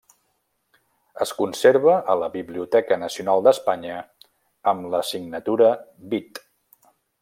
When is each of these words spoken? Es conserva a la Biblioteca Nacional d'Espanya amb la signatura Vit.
Es 1.25 1.33
conserva 1.41 1.97
a 2.15 2.15
la 2.23 2.31
Biblioteca 2.37 2.99
Nacional 3.03 3.45
d'Espanya 3.49 4.01
amb 4.75 4.91
la 4.97 5.05
signatura 5.15 5.73
Vit. 6.15 6.47